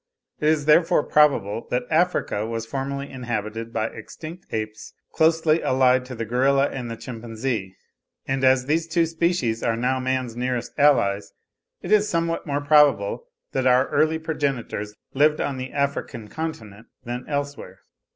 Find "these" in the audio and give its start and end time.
8.65-8.87